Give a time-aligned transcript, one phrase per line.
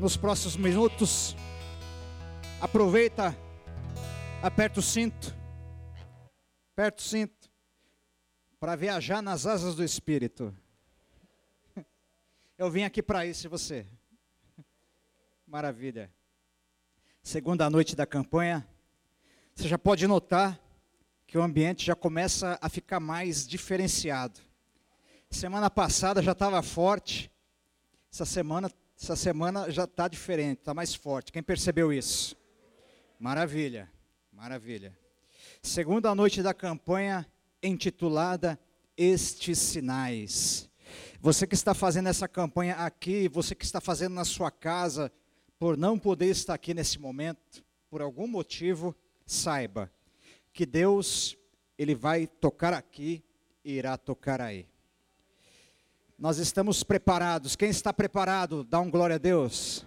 [0.00, 1.36] nos próximos minutos.
[2.58, 3.36] Aproveita,
[4.42, 5.36] aperta o cinto,
[6.72, 7.50] aperta o cinto,
[8.58, 10.56] para viajar nas asas do Espírito.
[12.56, 13.86] Eu vim aqui para isso, e você?
[15.46, 16.10] Maravilha.
[17.22, 18.66] Segunda noite da campanha,
[19.54, 20.58] você já pode notar
[21.26, 24.40] que o ambiente já começa a ficar mais diferenciado.
[25.28, 27.30] Semana passada já estava forte,
[28.10, 28.70] essa semana
[29.02, 31.32] essa semana já está diferente, está mais forte.
[31.32, 32.36] Quem percebeu isso?
[33.18, 33.90] Maravilha,
[34.30, 34.94] maravilha.
[35.62, 37.26] Segunda noite da campanha
[37.62, 38.60] intitulada
[38.94, 40.68] Estes Sinais.
[41.18, 45.10] Você que está fazendo essa campanha aqui, você que está fazendo na sua casa,
[45.58, 49.90] por não poder estar aqui nesse momento, por algum motivo, saiba
[50.52, 51.38] que Deus,
[51.78, 53.24] Ele vai tocar aqui
[53.64, 54.69] e irá tocar aí.
[56.20, 57.56] Nós estamos preparados.
[57.56, 59.86] Quem está preparado, dá um glória a Deus.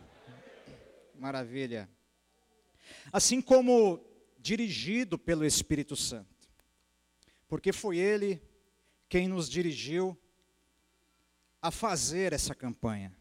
[1.14, 1.88] Maravilha.
[3.12, 4.03] Assim como
[4.40, 6.50] dirigido pelo Espírito Santo.
[7.48, 8.42] Porque foi Ele
[9.08, 10.17] quem nos dirigiu
[11.62, 13.16] a fazer essa campanha.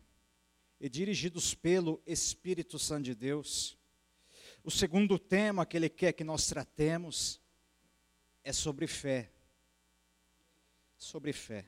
[0.80, 3.76] E dirigidos pelo Espírito Santo de Deus.
[4.64, 7.38] O segundo tema que Ele quer que nós tratemos
[8.42, 9.30] é sobre fé.
[10.96, 11.66] Sobre fé.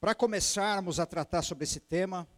[0.00, 2.28] Para começarmos a tratar sobre esse tema,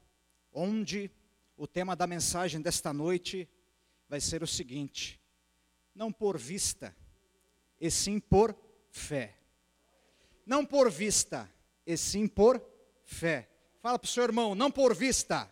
[0.53, 1.11] onde
[1.57, 3.49] o tema da mensagem desta noite
[4.09, 5.21] vai ser o seguinte:
[5.95, 6.95] não por vista,
[7.79, 8.57] e sim por
[8.91, 9.35] fé.
[10.47, 11.49] Não por vista,
[11.87, 12.61] e sim por
[13.05, 13.49] fé.
[13.81, 15.49] Fala para o seu irmão, não por vista,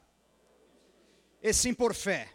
[1.42, 2.32] e sim por fé.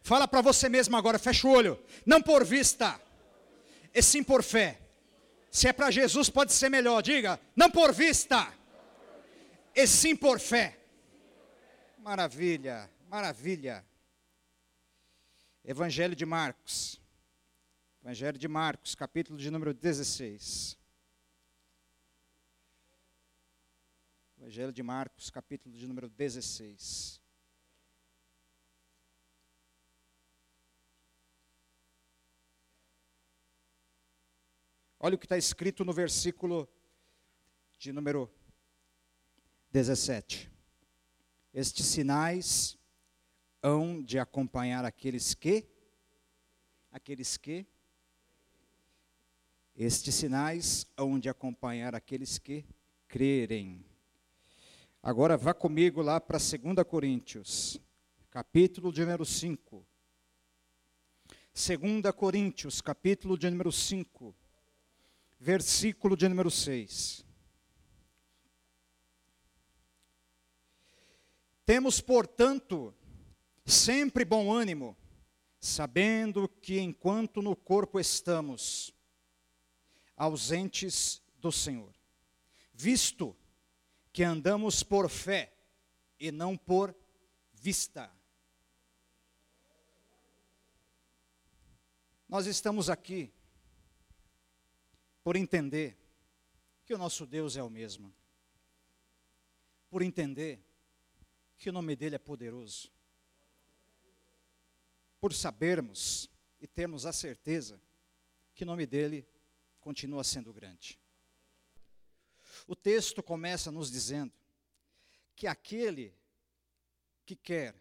[0.00, 1.78] Fala para você mesmo agora, fecha o olho.
[2.06, 3.00] Não por vista,
[3.92, 4.80] e sim por fé.
[5.50, 7.02] Se é para Jesus, pode ser melhor.
[7.02, 8.52] Diga, não por vista,
[9.74, 10.78] e sim por fé.
[11.98, 13.84] Maravilha, maravilha.
[15.64, 17.00] Evangelho de Marcos.
[18.02, 20.78] Evangelho de Marcos, capítulo de número 16.
[24.38, 27.20] Evangelho de Marcos, capítulo de número 16.
[34.98, 36.68] Olha o que está escrito no versículo
[37.78, 38.30] de número
[39.72, 40.50] 17.
[41.54, 42.76] Estes sinais
[43.62, 45.68] hão de acompanhar aqueles que
[46.90, 47.66] aqueles que
[49.76, 52.64] estes sinais hão de acompanhar aqueles que
[53.06, 53.84] crerem.
[55.02, 57.80] Agora vá comigo lá para 2 Coríntios,
[58.30, 59.86] capítulo de número 5.
[61.54, 64.34] 2 Coríntios, capítulo de número 5,
[65.38, 67.24] versículo de número 6.
[71.70, 72.92] Temos, portanto,
[73.64, 74.96] sempre bom ânimo,
[75.60, 78.92] sabendo que enquanto no corpo estamos
[80.16, 81.94] ausentes do Senhor,
[82.74, 83.36] visto
[84.12, 85.54] que andamos por fé
[86.18, 86.92] e não por
[87.52, 88.12] vista.
[92.28, 93.32] Nós estamos aqui
[95.22, 95.96] por entender
[96.84, 98.12] que o nosso Deus é o mesmo,
[99.88, 100.68] por entender
[101.60, 102.90] que o nome dele é poderoso.
[105.20, 107.78] Por sabermos e termos a certeza
[108.54, 109.28] que o nome dele
[109.78, 110.98] continua sendo grande.
[112.66, 114.32] O texto começa nos dizendo
[115.36, 116.14] que aquele
[117.26, 117.74] que quer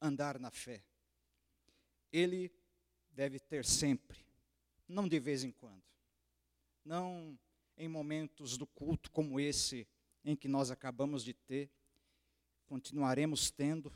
[0.00, 0.82] andar na fé,
[2.10, 2.50] ele
[3.12, 4.24] deve ter sempre,
[4.88, 5.84] não de vez em quando,
[6.82, 7.38] não
[7.76, 9.86] em momentos do culto como esse
[10.24, 11.70] em que nós acabamos de ter,
[12.74, 13.92] continuaremos tendo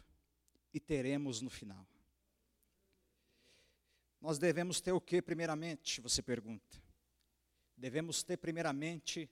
[0.72, 1.84] e teremos no final.
[4.21, 6.00] Nós devemos ter o que, primeiramente?
[6.00, 6.81] Você pergunta.
[7.77, 9.28] Devemos ter, primeiramente,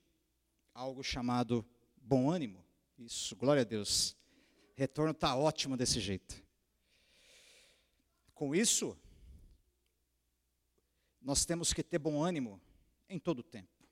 [0.73, 1.65] algo chamado
[1.95, 2.61] bom ânimo.
[2.99, 4.17] Isso, glória a Deus.
[4.75, 6.43] Retorno está ótimo desse jeito.
[8.33, 8.99] Com isso,
[11.21, 12.59] nós temos que ter bom ânimo
[13.07, 13.87] em todo o tempo.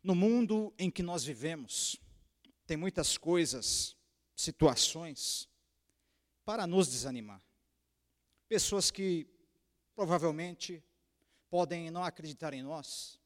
[0.00, 1.96] No mundo em que nós vivemos,
[2.68, 3.98] tem muitas coisas
[4.40, 5.48] situações
[6.44, 7.42] para nos desanimar.
[8.48, 9.26] Pessoas que
[9.94, 10.82] provavelmente
[11.48, 13.20] podem não acreditar em nós.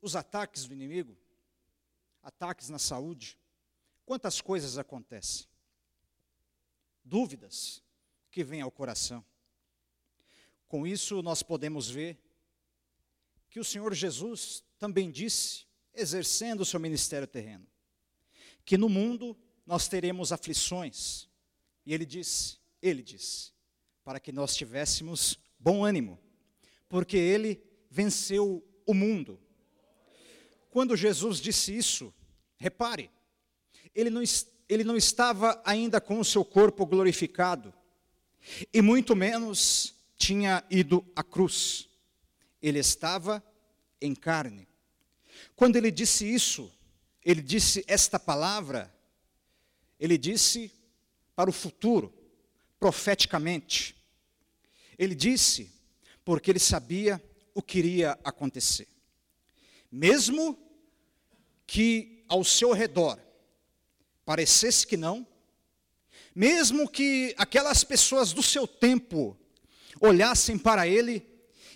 [0.00, 1.16] Os ataques do inimigo,
[2.22, 3.38] ataques na saúde,
[4.04, 5.46] quantas coisas acontecem.
[7.04, 7.82] Dúvidas
[8.30, 9.24] que vêm ao coração.
[10.66, 12.18] Com isso, nós podemos ver
[13.48, 17.66] que o Senhor Jesus também disse, exercendo o seu ministério terreno,
[18.64, 21.28] que no mundo nós teremos aflições.
[21.86, 23.52] E ele disse, ele disse,
[24.04, 26.18] para que nós tivéssemos bom ânimo,
[26.88, 29.40] porque ele venceu o mundo.
[30.70, 32.12] Quando Jesus disse isso,
[32.56, 33.10] repare,
[33.94, 34.22] ele não,
[34.68, 37.72] ele não estava ainda com o seu corpo glorificado,
[38.72, 41.88] e muito menos tinha ido à cruz.
[42.60, 43.42] Ele estava
[44.00, 44.68] em carne.
[45.56, 46.72] Quando ele disse isso,
[47.24, 48.93] ele disse esta palavra,
[50.04, 50.70] ele disse
[51.34, 52.12] para o futuro,
[52.78, 53.96] profeticamente.
[54.98, 55.72] Ele disse
[56.22, 57.22] porque ele sabia
[57.54, 58.86] o que iria acontecer.
[59.90, 60.58] Mesmo
[61.66, 63.18] que ao seu redor
[64.26, 65.26] parecesse que não,
[66.34, 69.34] mesmo que aquelas pessoas do seu tempo
[69.98, 71.26] olhassem para ele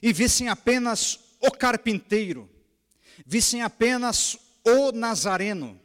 [0.02, 2.46] e vissem apenas o carpinteiro,
[3.24, 5.80] vissem apenas o nazareno,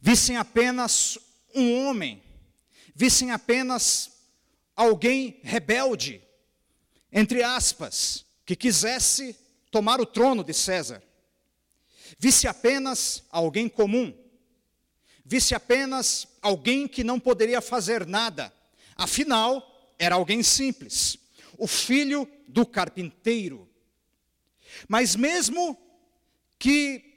[0.00, 1.20] vissem apenas
[1.54, 2.22] um homem,
[2.94, 4.10] vissem apenas
[4.74, 6.22] alguém rebelde,
[7.10, 9.36] entre aspas, que quisesse
[9.70, 11.02] tomar o trono de César,
[12.18, 14.14] visse apenas alguém comum,
[15.24, 18.52] visse apenas alguém que não poderia fazer nada,
[18.96, 21.16] afinal, era alguém simples,
[21.56, 23.68] o filho do carpinteiro.
[24.88, 25.78] Mas mesmo
[26.58, 27.12] que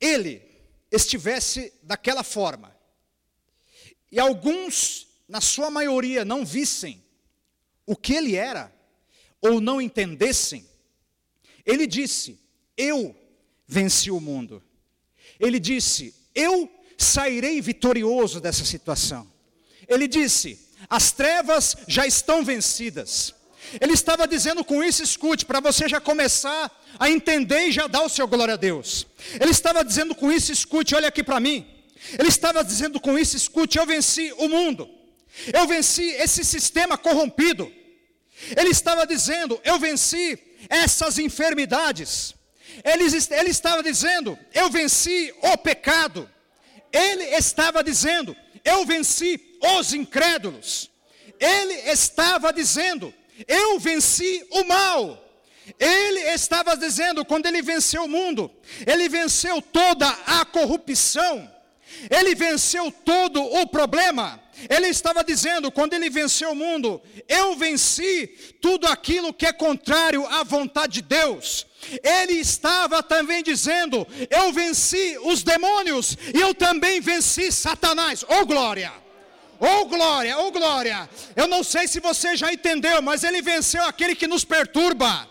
[0.00, 0.51] ele
[0.92, 2.76] estivesse daquela forma,
[4.12, 7.02] e alguns, na sua maioria, não vissem
[7.86, 8.70] o que ele era,
[9.40, 10.64] ou não entendessem,
[11.64, 12.38] ele disse:
[12.76, 13.16] Eu
[13.66, 14.62] venci o mundo.
[15.40, 19.30] Ele disse: Eu sairei vitorioso dessa situação.
[19.88, 23.34] Ele disse: As trevas já estão vencidas.
[23.80, 28.02] Ele estava dizendo com isso, escute, para você já começar a entender e já dar
[28.02, 29.06] o seu glória a Deus.
[29.40, 31.66] Ele estava dizendo com isso, escute, olha aqui para mim.
[32.18, 34.88] Ele estava dizendo com isso, escute, eu venci o mundo.
[35.52, 37.70] Eu venci esse sistema corrompido.
[38.56, 42.34] Ele estava dizendo, eu venci essas enfermidades.
[42.84, 46.28] Ele, ele estava dizendo, eu venci o pecado.
[46.92, 49.40] Ele estava dizendo, eu venci
[49.78, 50.90] os incrédulos.
[51.38, 53.12] Ele estava dizendo,
[53.46, 55.18] eu venci o mal.
[55.78, 58.50] Ele estava dizendo, quando ele venceu o mundo,
[58.86, 61.50] ele venceu toda a corrupção,
[62.10, 64.40] ele venceu todo o problema.
[64.68, 68.26] Ele estava dizendo, quando ele venceu o mundo, eu venci
[68.60, 71.66] tudo aquilo que é contrário à vontade de Deus.
[72.02, 78.24] Ele estava também dizendo, eu venci os demônios e eu também venci Satanás.
[78.28, 79.01] Oh glória!
[79.64, 81.08] Oh glória, oh glória.
[81.36, 85.28] Eu não sei se você já entendeu, mas ele venceu aquele que nos perturba.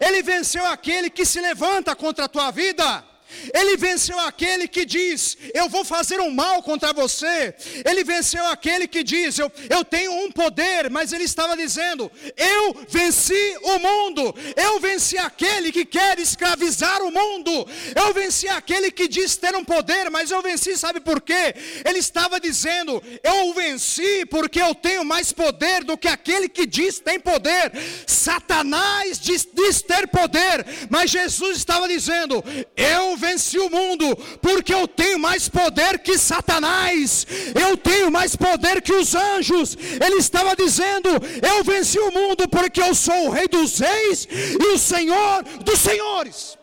[0.00, 3.04] Ele venceu aquele que se levanta contra a tua vida.
[3.54, 7.54] Ele venceu aquele que diz: Eu vou fazer um mal contra você.
[7.84, 12.86] Ele venceu aquele que diz: Eu, eu tenho um poder, mas ele estava dizendo: Eu
[12.88, 14.34] venci o mundo.
[14.56, 17.66] Eu venci aquele que quer escravizar o mundo.
[17.94, 21.54] Eu venci aquele que diz ter um poder, mas eu venci, sabe por quê?
[21.84, 26.98] Ele estava dizendo: Eu venci porque eu tenho mais poder do que aquele que diz
[26.98, 27.72] tem poder.
[28.06, 32.42] Satanás diz, diz ter poder, mas Jesus estava dizendo:
[32.76, 38.80] Eu venci o mundo, porque eu tenho mais poder que Satanás, eu tenho mais poder
[38.80, 39.76] que os anjos.
[39.76, 41.10] Ele estava dizendo:
[41.42, 45.78] Eu venci o mundo, porque eu sou o Rei dos Reis e o Senhor dos
[45.80, 46.56] Senhores.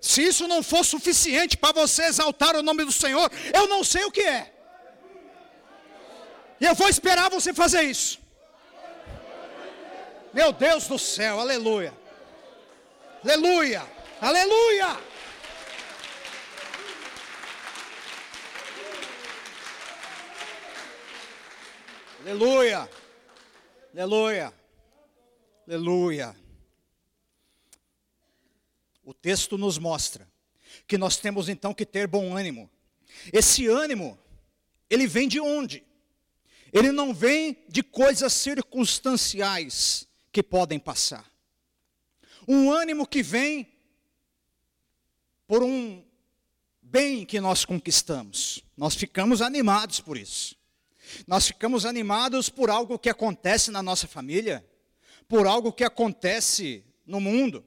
[0.00, 4.04] Se isso não for suficiente para você exaltar o nome do Senhor, eu não sei
[4.04, 4.52] o que é.
[6.60, 8.18] E eu vou esperar você fazer isso.
[10.38, 11.92] Meu Deus do céu, aleluia.
[13.24, 13.82] Aleluia,
[14.20, 14.86] aleluia.
[22.20, 22.90] Aleluia,
[23.92, 24.54] aleluia,
[25.66, 26.36] aleluia.
[29.02, 30.30] O texto nos mostra
[30.86, 32.70] que nós temos então que ter bom ânimo.
[33.32, 34.16] Esse ânimo,
[34.88, 35.84] ele vem de onde?
[36.72, 41.30] Ele não vem de coisas circunstanciais, que podem passar.
[42.46, 43.68] Um ânimo que vem
[45.46, 46.04] por um
[46.80, 48.62] bem que nós conquistamos.
[48.76, 50.56] Nós ficamos animados por isso.
[51.26, 54.66] Nós ficamos animados por algo que acontece na nossa família,
[55.26, 57.64] por algo que acontece no mundo.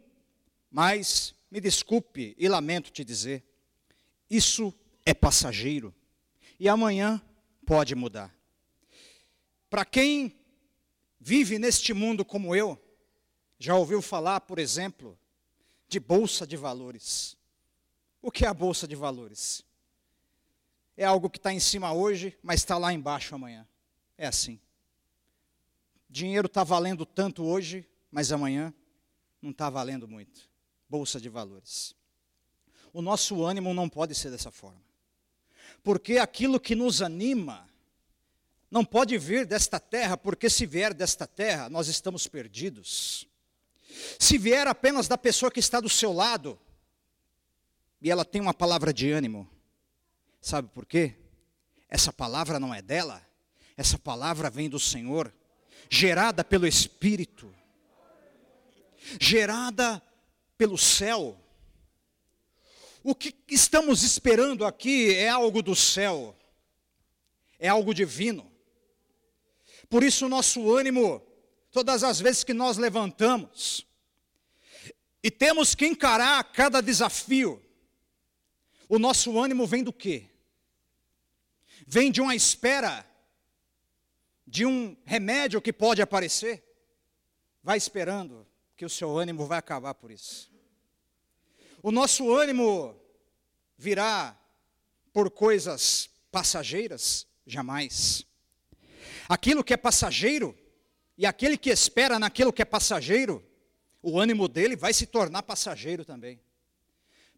[0.70, 3.44] Mas, me desculpe e lamento te dizer,
[4.30, 4.74] isso
[5.06, 5.94] é passageiro.
[6.60, 7.22] E amanhã
[7.66, 8.34] pode mudar.
[9.70, 10.41] Para quem
[11.22, 12.82] vive neste mundo como eu,
[13.60, 15.18] já ouviu falar, por exemplo,
[15.88, 17.38] de bolsa de valores.
[18.22, 19.64] O que é a bolsa de valores?
[20.98, 23.68] É algo que está em cima hoje, mas está lá embaixo amanhã.
[24.18, 24.60] É assim.
[26.10, 28.74] Dinheiro está valendo tanto hoje, mas amanhã
[29.42, 30.50] não está valendo muito.
[30.90, 31.96] Bolsa de valores.
[32.92, 34.82] O nosso ânimo não pode ser dessa forma.
[35.84, 37.71] Porque aquilo que nos anima
[38.72, 43.28] não pode vir desta terra, porque se vier desta terra, nós estamos perdidos.
[44.18, 46.58] Se vier apenas da pessoa que está do seu lado,
[48.02, 49.48] e ela tem uma palavra de ânimo,
[50.40, 51.16] sabe por quê?
[51.90, 53.22] Essa palavra não é dela,
[53.76, 55.34] essa palavra vem do Senhor,
[55.90, 57.54] gerada pelo Espírito,
[59.20, 60.02] gerada
[60.58, 61.38] pelo céu.
[63.04, 66.34] O que estamos esperando aqui é algo do céu,
[67.60, 68.51] é algo divino.
[69.92, 71.22] Por isso, o nosso ânimo,
[71.70, 73.86] todas as vezes que nós levantamos,
[75.22, 77.62] e temos que encarar cada desafio,
[78.88, 80.30] o nosso ânimo vem do quê?
[81.86, 83.06] Vem de uma espera,
[84.48, 86.64] de um remédio que pode aparecer.
[87.62, 90.50] Vai esperando, que o seu ânimo vai acabar por isso.
[91.84, 92.98] O nosso ânimo
[93.78, 94.40] virá
[95.12, 97.28] por coisas passageiras?
[97.46, 98.26] Jamais.
[99.32, 100.54] Aquilo que é passageiro,
[101.18, 103.42] e aquele que espera naquilo que é passageiro,
[104.04, 106.38] o ânimo dele vai se tornar passageiro também.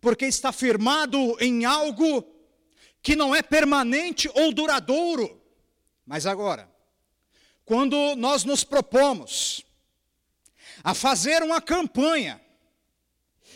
[0.01, 2.25] Porque está firmado em algo
[2.99, 5.39] que não é permanente ou duradouro.
[6.03, 6.67] Mas agora,
[7.63, 9.63] quando nós nos propomos
[10.83, 12.41] a fazer uma campanha,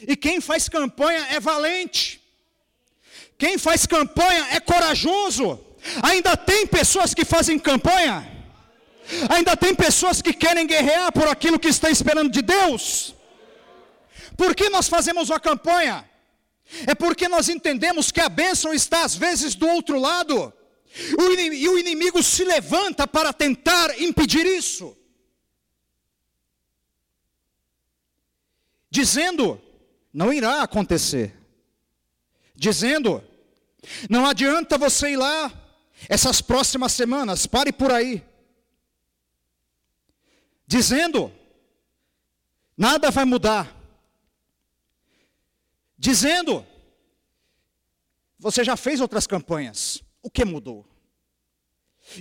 [0.07, 2.21] e quem faz campanha é valente,
[3.35, 5.66] quem faz campanha é corajoso.
[6.03, 8.37] Ainda tem pessoas que fazem campanha
[9.29, 13.15] Ainda tem pessoas que querem guerrear por aquilo que está esperando de Deus.
[14.35, 16.07] Por que nós fazemos uma campanha?
[16.85, 20.53] É porque nós entendemos que a bênção está às vezes do outro lado.
[20.93, 24.95] E o inimigo se levanta para tentar impedir isso.
[28.89, 29.61] Dizendo,
[30.13, 31.33] não irá acontecer.
[32.53, 33.23] Dizendo,
[34.09, 35.66] não adianta você ir lá
[36.09, 38.23] essas próximas semanas, pare por aí
[40.67, 41.31] dizendo:
[42.77, 43.73] nada vai mudar.
[45.97, 46.65] Dizendo:
[48.37, 50.85] você já fez outras campanhas, o que mudou?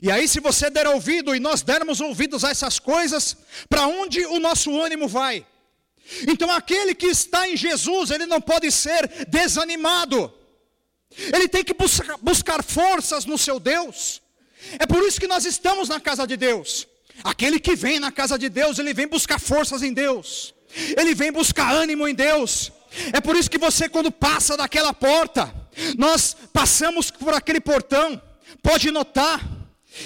[0.03, 3.37] E aí, se você der ouvido e nós dermos ouvidos a essas coisas,
[3.69, 5.47] para onde o nosso ânimo vai?
[6.27, 10.33] Então, aquele que está em Jesus, ele não pode ser desanimado,
[11.11, 14.23] ele tem que buscar, buscar forças no seu Deus.
[14.79, 16.87] É por isso que nós estamos na casa de Deus.
[17.25, 20.55] Aquele que vem na casa de Deus, ele vem buscar forças em Deus,
[20.97, 22.71] ele vem buscar ânimo em Deus.
[23.13, 25.53] É por isso que você, quando passa daquela porta,
[25.97, 28.21] nós passamos por aquele portão,
[28.63, 29.41] pode notar,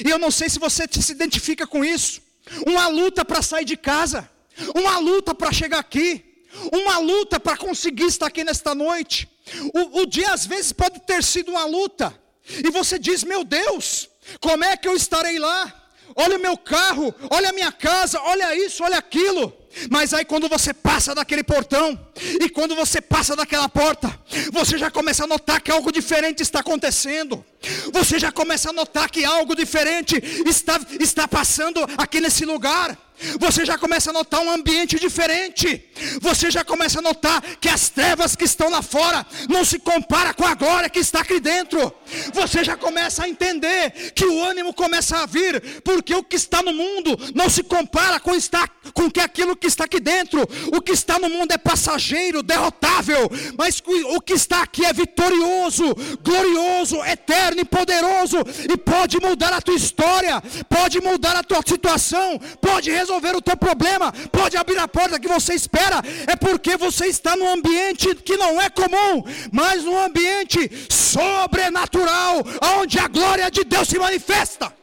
[0.05, 2.21] e eu não sei se você se identifica com isso,
[2.67, 4.29] uma luta para sair de casa,
[4.75, 6.25] uma luta para chegar aqui,
[6.73, 9.29] uma luta para conseguir estar aqui nesta noite.
[9.75, 12.15] O, o dia às vezes pode ter sido uma luta,
[12.47, 14.09] e você diz: Meu Deus,
[14.41, 15.81] como é que eu estarei lá?
[16.17, 19.53] olha o meu carro, olha a minha casa, olha isso, olha aquilo.
[19.89, 21.99] Mas aí quando você passa daquele portão,
[22.41, 24.19] e quando você passa daquela porta,
[24.53, 27.45] você já começa a notar que algo diferente está acontecendo.
[27.93, 32.97] Você já começa a notar que algo diferente está, está passando aqui nesse lugar.
[33.39, 35.85] Você já começa a notar um ambiente diferente.
[36.21, 40.33] Você já começa a notar que as trevas que estão lá fora não se compara
[40.33, 41.93] com a glória que está aqui dentro.
[42.33, 46.63] Você já começa a entender que o ânimo começa a vir, porque o que está
[46.63, 50.49] no mundo não se compara com está com que aquilo que está aqui dentro.
[50.73, 52.10] O que está no mundo é passageiro,
[52.43, 53.83] derrotável, mas
[54.17, 58.39] o que está aqui é vitorioso, glorioso, eterno e poderoso
[58.69, 63.57] e pode mudar a tua história, pode mudar a tua situação, pode resolver o teu
[63.57, 68.37] problema, pode abrir a porta que você espera, é porque você está num ambiente que
[68.37, 72.43] não é comum, mas num ambiente sobrenatural,
[72.79, 74.80] onde a glória de Deus se manifesta.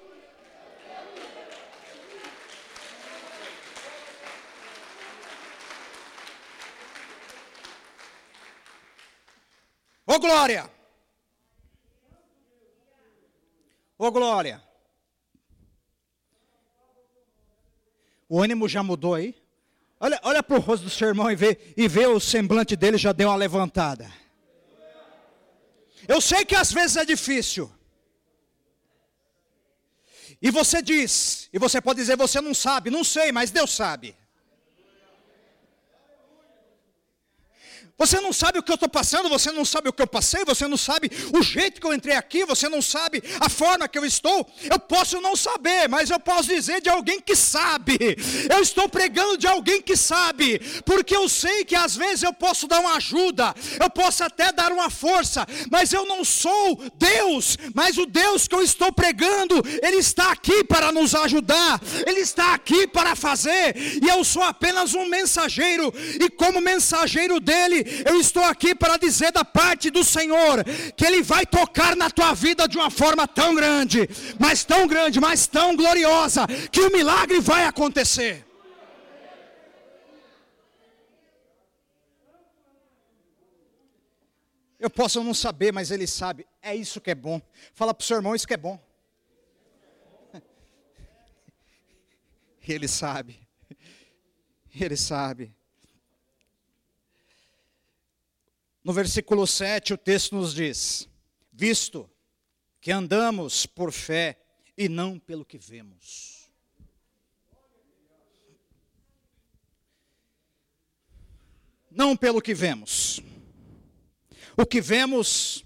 [10.08, 10.72] Ô oh, glória!
[13.98, 14.64] Ô oh, glória!
[18.30, 19.36] O ânimo já mudou aí?
[20.00, 22.98] Olha, olha para o rosto do seu irmão e vê, e vê o semblante dele
[22.98, 24.10] já deu uma levantada.
[26.08, 27.70] Eu sei que às vezes é difícil.
[30.42, 34.16] E você diz, e você pode dizer, você não sabe, não sei, mas Deus sabe.
[37.98, 40.46] Você não sabe o que eu estou passando, você não sabe o que eu passei,
[40.46, 43.98] você não sabe o jeito que eu entrei aqui, você não sabe a forma que
[43.98, 44.48] eu estou.
[44.70, 47.98] Eu posso não saber, mas eu posso dizer de alguém que sabe.
[48.52, 52.68] Eu estou pregando de alguém que sabe, porque eu sei que às vezes eu posso
[52.68, 57.98] dar uma ajuda, eu posso até dar uma força, mas eu não sou Deus, mas
[57.98, 62.86] o Deus que eu estou pregando, Ele está aqui para nos ajudar, Ele está aqui
[62.86, 68.76] para fazer, e eu sou apenas um mensageiro, e como mensageiro dele, eu estou aqui
[68.76, 70.64] para dizer da parte do Senhor
[70.96, 75.20] que Ele vai tocar na tua vida de uma forma tão grande, mas tão grande,
[75.20, 78.48] mas tão gloriosa, que o milagre vai acontecer.
[84.80, 86.46] Eu posso não saber, mas ele sabe.
[86.62, 87.42] É isso que é bom.
[87.74, 88.80] Fala para o seu irmão isso que é bom.
[92.68, 93.40] Ele sabe.
[94.74, 95.57] Ele sabe.
[98.88, 101.10] No versículo 7, o texto nos diz:
[101.52, 102.10] Visto
[102.80, 104.42] que andamos por fé
[104.78, 106.50] e não pelo que vemos.
[111.92, 113.20] Não pelo que vemos.
[114.56, 115.66] O que vemos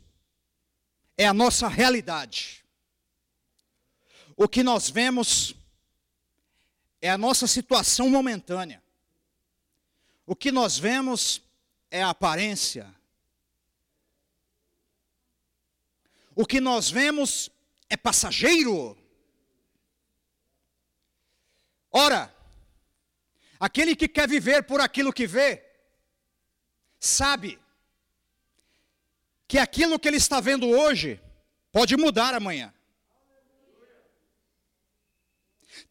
[1.15, 2.65] é a nossa realidade.
[4.35, 5.53] O que nós vemos
[6.99, 8.81] é a nossa situação momentânea.
[10.25, 11.39] O que nós vemos
[11.91, 12.99] é a aparência
[16.41, 17.51] O que nós vemos
[17.88, 18.98] é passageiro.
[21.91, 22.36] Ora,
[23.60, 25.63] aquele que quer viver por aquilo que vê,
[27.00, 27.60] sabe
[29.48, 31.21] que aquilo que ele está vendo hoje
[31.71, 32.74] pode mudar amanhã.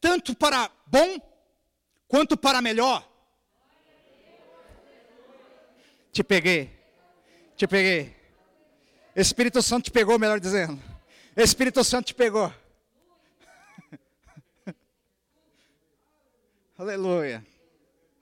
[0.00, 1.21] Tanto para bom
[2.09, 3.09] quanto para melhor.
[6.11, 6.76] Te peguei,
[7.57, 8.20] te peguei.
[9.14, 10.81] Espírito Santo te pegou, melhor dizendo.
[11.37, 12.52] Espírito Santo te pegou.
[16.78, 17.45] Aleluia.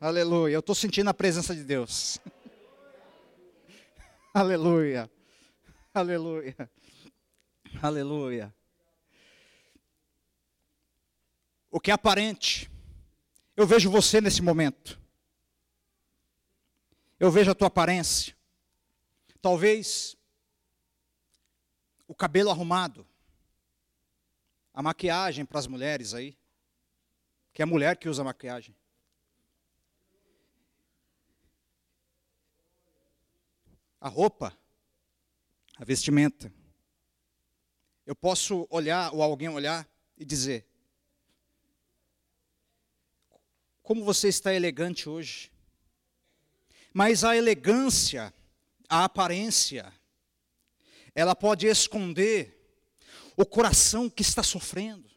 [0.00, 0.54] Aleluia.
[0.54, 2.18] Eu estou sentindo a presença de Deus.
[4.32, 5.10] Aleluia.
[5.92, 6.70] Aleluia.
[7.82, 8.54] Aleluia.
[11.70, 12.70] O que é aparente.
[13.54, 14.98] Eu vejo você nesse momento.
[17.20, 18.34] Eu vejo a tua aparência.
[19.42, 20.17] Talvez
[22.08, 23.06] o cabelo arrumado,
[24.72, 26.36] a maquiagem para as mulheres aí,
[27.52, 28.74] que é a mulher que usa maquiagem.
[34.00, 34.56] A roupa,
[35.76, 36.52] a vestimenta.
[38.06, 40.66] Eu posso olhar, ou alguém olhar e dizer:
[43.82, 45.52] Como você está elegante hoje.
[46.94, 48.32] Mas a elegância,
[48.88, 49.92] a aparência,
[51.18, 52.56] ela pode esconder
[53.36, 55.10] o coração que está sofrendo.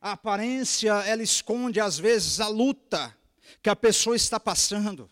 [0.00, 3.16] A aparência, ela esconde às vezes a luta
[3.62, 5.08] que a pessoa está passando.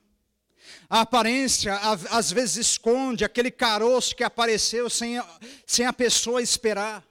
[0.91, 1.77] A aparência
[2.11, 5.23] às vezes esconde aquele caroço que apareceu sem,
[5.65, 7.07] sem a pessoa esperar.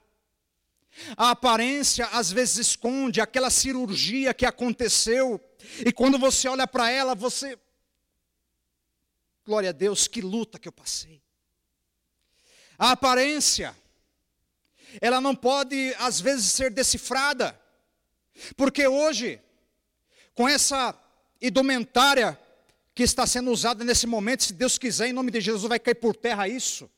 [1.16, 5.40] A aparência às vezes esconde aquela cirurgia que aconteceu
[5.86, 7.58] e quando você olha para ela, você
[9.42, 11.24] Glória a Deus, que luta que eu passei.
[12.78, 13.76] A aparência,
[15.00, 17.58] ela não pode, às vezes, ser decifrada,
[18.56, 19.40] porque hoje,
[20.34, 20.98] com essa
[21.40, 22.38] indumentária
[22.94, 25.94] que está sendo usada nesse momento, se Deus quiser, em nome de Jesus, vai cair
[25.94, 26.90] por terra isso.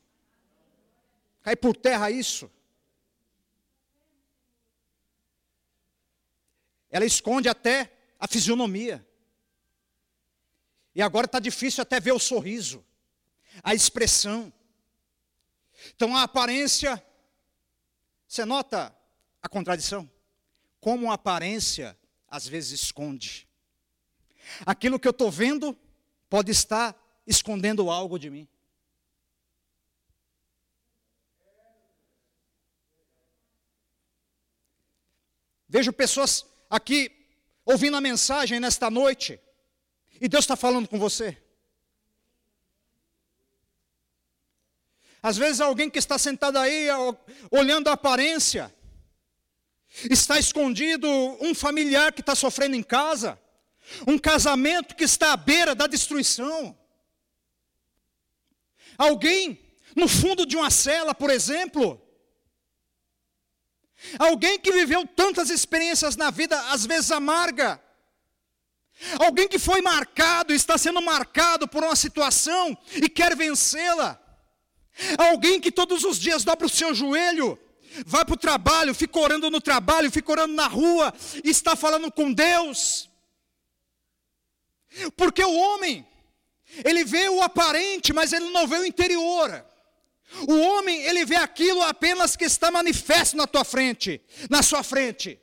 [1.42, 2.50] Cai por terra isso.
[6.90, 9.06] Ela esconde até a fisionomia.
[10.94, 12.84] E agora está difícil até ver o sorriso,
[13.62, 14.52] a expressão.
[15.94, 17.02] Então a aparência,
[18.26, 18.94] você nota
[19.42, 20.10] a contradição?
[20.80, 21.98] Como a aparência
[22.28, 23.48] às vezes esconde.
[24.64, 25.76] Aquilo que eu estou vendo
[26.28, 26.96] pode estar
[27.26, 28.48] escondendo algo de mim.
[35.68, 37.14] Vejo pessoas aqui
[37.64, 39.38] ouvindo a mensagem nesta noite,
[40.18, 41.36] e Deus está falando com você.
[45.22, 46.88] Às vezes alguém que está sentado aí
[47.50, 48.72] olhando a aparência,
[50.10, 51.08] está escondido
[51.40, 53.38] um familiar que está sofrendo em casa,
[54.06, 56.76] um casamento que está à beira da destruição.
[58.96, 59.60] Alguém
[59.96, 62.00] no fundo de uma cela, por exemplo.
[64.18, 67.82] Alguém que viveu tantas experiências na vida, às vezes amarga.
[69.18, 74.20] Alguém que foi marcado, está sendo marcado por uma situação e quer vencê-la.
[75.16, 77.58] Alguém que todos os dias dobra o seu joelho,
[78.04, 82.32] vai para o trabalho, fica orando no trabalho, fica orando na rua, está falando com
[82.32, 83.08] Deus.
[85.16, 86.06] Porque o homem,
[86.84, 89.64] ele vê o aparente, mas ele não vê o interior.
[90.46, 95.40] O homem, ele vê aquilo apenas que está manifesto na tua frente, na sua frente.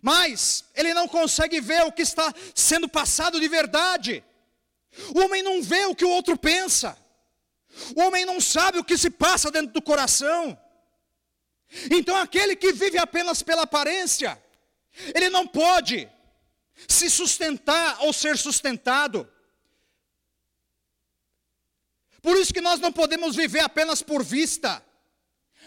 [0.00, 4.22] Mas ele não consegue ver o que está sendo passado de verdade.
[5.14, 6.96] O homem não vê o que o outro pensa.
[7.96, 10.58] O homem não sabe o que se passa dentro do coração.
[11.90, 14.40] Então aquele que vive apenas pela aparência,
[15.14, 16.08] ele não pode
[16.88, 19.28] se sustentar ou ser sustentado.
[22.22, 24.82] Por isso que nós não podemos viver apenas por vista.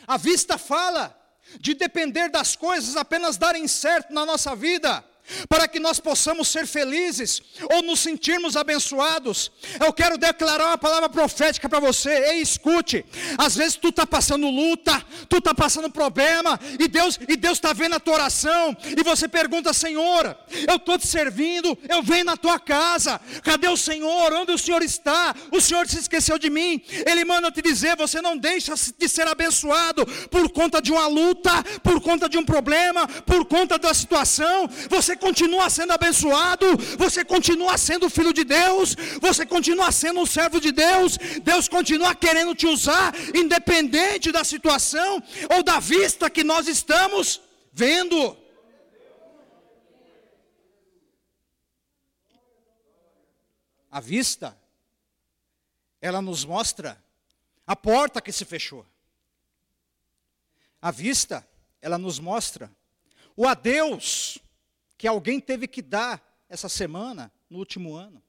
[0.07, 1.15] A vista fala
[1.59, 5.06] de depender das coisas apenas darem certo na nossa vida
[5.49, 9.51] para que nós possamos ser felizes ou nos sentirmos abençoados.
[9.79, 12.09] Eu quero declarar uma palavra profética para você.
[12.09, 13.05] Ei, escute.
[13.37, 17.73] Às vezes tu está passando luta, tu está passando problema, e Deus e Deus está
[17.73, 20.37] vendo a tua oração, e você pergunta, Senhor,
[20.67, 24.31] eu estou te servindo, eu venho na tua casa, cadê o Senhor?
[24.33, 25.35] Onde o Senhor está?
[25.51, 26.81] O Senhor se esqueceu de mim.
[27.05, 31.51] Ele manda te dizer, você não deixa de ser abençoado por conta de uma luta,
[31.83, 34.69] por conta de um problema, por conta da situação.
[34.89, 36.65] Você continua sendo abençoado,
[36.97, 42.15] você continua sendo filho de Deus, você continua sendo um servo de Deus, Deus continua
[42.15, 45.21] querendo te usar, independente da situação
[45.53, 47.41] ou da vista que nós estamos
[47.73, 48.37] vendo.
[53.89, 54.57] A vista,
[56.01, 57.01] ela nos mostra
[57.65, 58.85] a porta que se fechou.
[60.81, 61.47] A vista,
[61.81, 62.71] ela nos mostra
[63.35, 64.39] o adeus
[64.97, 68.21] que alguém teve que dar essa semana, no último ano,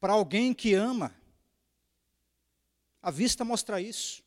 [0.00, 1.14] para alguém que ama.
[3.02, 4.22] A vista mostra isso.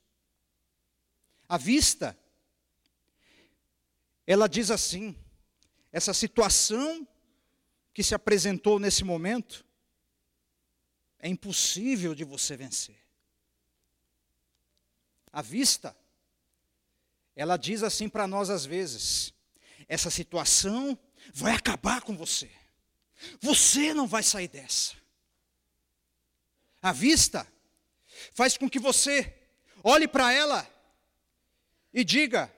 [1.47, 2.17] A vista,
[4.27, 5.15] ela diz assim:
[5.91, 7.07] essa situação
[7.93, 9.65] que se apresentou nesse momento,
[11.19, 12.97] é impossível de você vencer.
[15.31, 15.95] A vista,
[17.35, 19.33] ela diz assim para nós às vezes:
[19.87, 20.97] essa situação
[21.33, 22.51] vai acabar com você.
[23.39, 24.95] Você não vai sair dessa.
[26.81, 27.47] A vista
[28.33, 29.33] faz com que você
[29.83, 30.69] olhe para ela
[31.93, 32.53] e diga: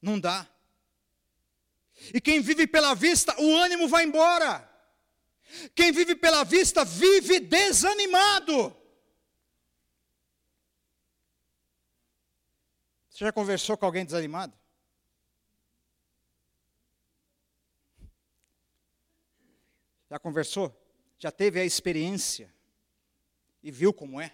[0.00, 0.48] não dá.
[2.12, 4.70] E quem vive pela vista, o ânimo vai embora.
[5.74, 8.76] Quem vive pela vista vive desanimado.
[13.08, 14.52] Você já conversou com alguém desanimado?
[20.14, 20.72] Já conversou?
[21.18, 22.54] Já teve a experiência?
[23.60, 24.32] E viu como é?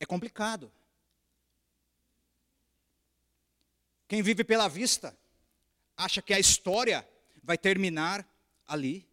[0.00, 0.72] É complicado.
[4.08, 5.14] Quem vive pela vista
[5.94, 7.06] acha que a história
[7.42, 8.26] vai terminar
[8.66, 9.06] ali.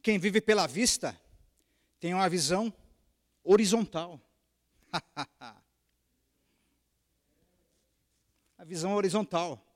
[0.00, 1.20] Quem vive pela vista
[1.98, 2.72] tem uma visão
[3.42, 4.20] horizontal.
[8.56, 9.66] a visão horizontal.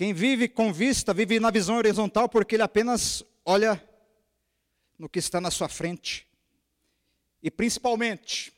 [0.00, 3.86] Quem vive com vista, vive na visão horizontal, porque ele apenas olha
[4.98, 6.26] no que está na sua frente.
[7.42, 8.50] E principalmente,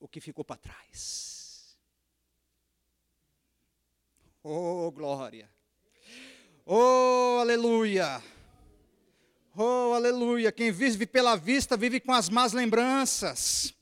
[0.00, 1.76] o que ficou para trás.
[4.42, 5.50] Oh, glória.
[6.64, 8.24] Oh, aleluia.
[9.54, 10.50] Oh, aleluia.
[10.52, 13.74] Quem vive pela vista, vive com as más lembranças.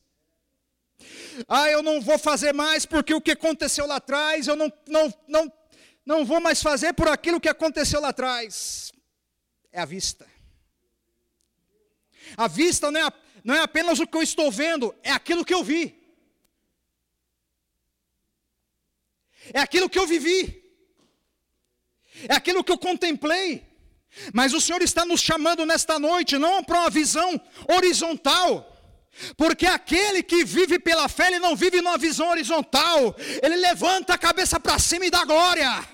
[1.49, 5.15] Ah, eu não vou fazer mais porque o que aconteceu lá atrás, eu não, não,
[5.27, 5.53] não,
[6.05, 8.93] não vou mais fazer por aquilo que aconteceu lá atrás.
[9.71, 10.27] É a vista.
[12.37, 13.13] A vista não é,
[13.45, 15.99] não é apenas o que eu estou vendo, é aquilo que eu vi.
[19.53, 20.63] É aquilo que eu vivi.
[22.29, 23.67] É aquilo que eu contemplei.
[24.33, 28.72] Mas o Senhor está nos chamando nesta noite, não para uma visão horizontal,
[29.37, 34.19] porque aquele que vive pela fé, ele não vive numa visão horizontal, ele levanta a
[34.19, 35.85] cabeça para cima e dá glória.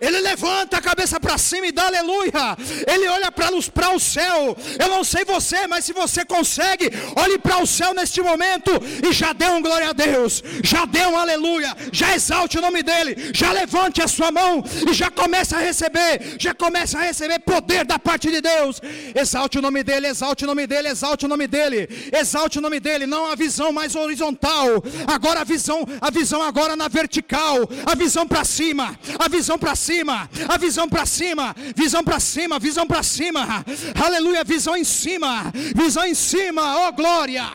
[0.00, 2.56] Ele levanta a cabeça para cima e dá aleluia.
[2.86, 4.56] Ele olha para o céu.
[4.78, 8.70] Eu não sei você, mas se você consegue, olhe para o céu neste momento
[9.06, 10.42] e já dê um glória a Deus.
[10.62, 11.74] Já dê um aleluia.
[11.92, 13.30] Já exalte o nome dele.
[13.34, 16.36] Já levante a sua mão e já comece a receber.
[16.38, 18.80] Já comece a receber poder da parte de Deus.
[19.14, 21.88] Exalte o nome dele, exalte o nome dele, exalte o nome dele.
[22.12, 23.06] Exalte o nome dele.
[23.06, 24.66] Não a visão mais horizontal.
[25.06, 27.56] Agora a visão, a visão agora na vertical.
[27.86, 28.98] A visão para cima.
[29.18, 33.64] A visão visão para cima, a visão para cima, visão para cima, visão para cima,
[34.04, 37.52] aleluia, visão em cima, visão em cima, oh glória.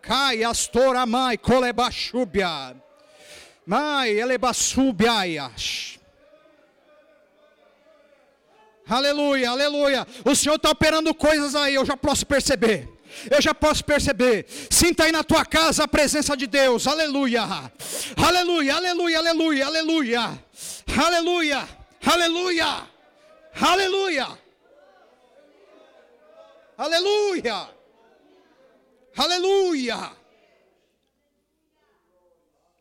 [0.00, 2.74] Cai astora mai colebachubia,
[3.66, 5.98] mai elebasubiaias.
[8.88, 10.06] Aleluia, aleluia.
[10.24, 12.88] O Senhor está operando coisas aí, eu já posso perceber.
[13.30, 14.46] Eu já posso perceber.
[14.70, 16.86] Sinta aí na tua casa a presença de Deus.
[16.86, 17.42] Aleluia.
[18.16, 20.44] Aleluia, aleluia, aleluia, aleluia.
[20.96, 21.68] Aleluia.
[22.04, 22.88] Aleluia.
[23.54, 24.38] Aleluia.
[26.76, 27.70] Aleluia.
[29.16, 30.12] Aleluia.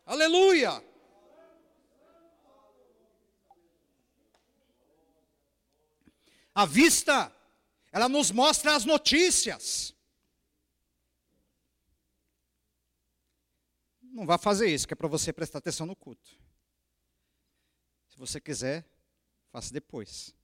[0.05, 0.83] Aleluia.
[6.53, 7.31] A vista,
[7.91, 9.93] ela nos mostra as notícias.
[14.11, 16.29] Não vá fazer isso, que é para você prestar atenção no culto.
[18.09, 18.85] Se você quiser,
[19.51, 20.35] faça depois.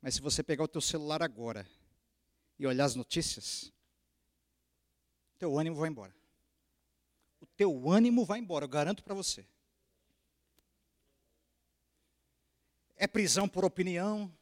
[0.00, 1.66] Mas se você pegar o teu celular agora
[2.58, 3.72] e olhar as notícias,
[5.38, 6.14] teu ânimo vai embora.
[7.40, 9.46] O teu ânimo vai embora, eu garanto para você.
[12.96, 14.32] É prisão por opinião,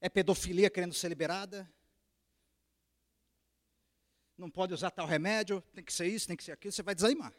[0.00, 1.70] é pedofilia querendo ser liberada,
[4.44, 6.94] não pode usar tal remédio, tem que ser isso, tem que ser aquilo, você vai
[6.94, 7.32] desanimar.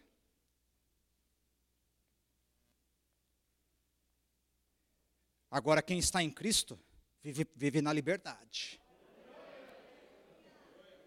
[5.51, 6.79] Agora, quem está em Cristo,
[7.21, 8.81] vive, vive na liberdade.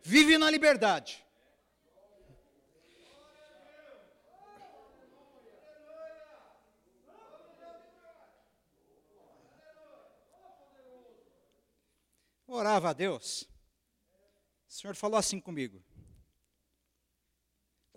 [0.03, 1.27] Vive na liberdade.
[12.47, 13.43] Orava a Deus.
[14.69, 15.83] O Senhor falou assim comigo.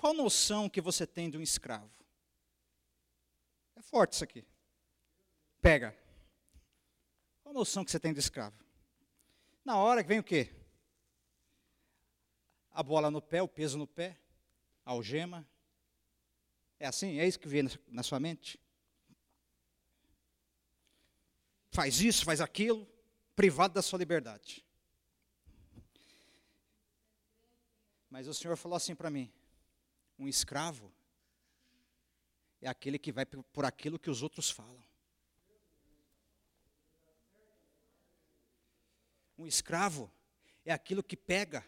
[0.01, 1.87] Qual noção que você tem de um escravo?
[3.75, 4.43] É forte isso aqui.
[5.61, 5.95] Pega.
[7.43, 8.57] Qual noção que você tem de escravo?
[9.63, 10.49] Na hora que vem o quê?
[12.71, 14.19] A bola no pé, o peso no pé,
[14.83, 15.47] a algema.
[16.79, 17.19] É assim?
[17.19, 18.59] É isso que vem na sua mente?
[21.69, 22.89] Faz isso, faz aquilo,
[23.35, 24.65] privado da sua liberdade.
[28.09, 29.31] Mas o Senhor falou assim para mim:
[30.21, 30.93] um escravo
[32.61, 34.83] é aquele que vai por aquilo que os outros falam.
[39.35, 40.11] Um escravo
[40.63, 41.65] é aquilo que pega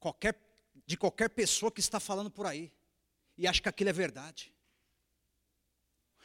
[0.00, 0.40] qualquer,
[0.86, 2.72] de qualquer pessoa que está falando por aí
[3.36, 4.54] e acha que aquilo é verdade.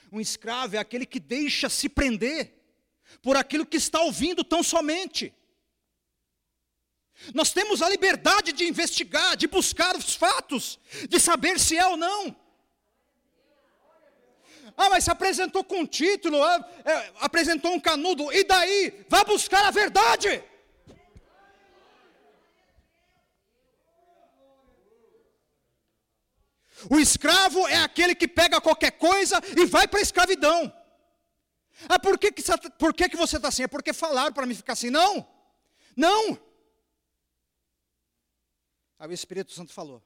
[0.10, 2.64] Um escravo é aquele que deixa se prender
[3.22, 5.34] por aquilo que está ouvindo tão somente.
[7.34, 11.96] Nós temos a liberdade de investigar, de buscar os fatos, de saber se é ou
[11.96, 12.36] não.
[14.76, 19.06] Ah, mas se apresentou com título, é, é, apresentou um canudo, e daí?
[19.08, 20.44] Vá buscar a verdade.
[26.90, 30.74] O escravo é aquele que pega qualquer coisa e vai para a escravidão.
[31.88, 32.44] Ah, por que, que,
[32.78, 33.64] por que, que você está assim?
[33.64, 34.90] É porque falaram para mim ficar assim?
[34.90, 35.26] Não,
[35.96, 36.38] não.
[39.04, 40.02] Aí o Espírito Santo falou: